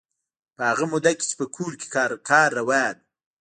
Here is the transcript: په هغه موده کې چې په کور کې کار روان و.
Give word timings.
په 0.55 0.61
هغه 0.69 0.85
موده 0.91 1.11
کې 1.17 1.23
چې 1.29 1.35
په 1.39 1.45
کور 1.55 1.71
کې 1.79 1.87
کار 2.29 2.49
روان 2.59 2.95
و. 2.97 2.99